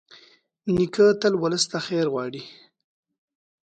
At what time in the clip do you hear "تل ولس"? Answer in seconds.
1.19-1.63